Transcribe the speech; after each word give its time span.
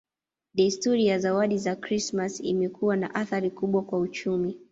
Desturi 0.53 1.05
ya 1.05 1.19
zawadi 1.19 1.57
za 1.57 1.75
Krismasi 1.75 2.43
imekuwa 2.43 2.95
na 2.97 3.15
athari 3.15 3.49
kubwa 3.51 3.81
kwa 3.83 3.99
uchumi. 3.99 4.59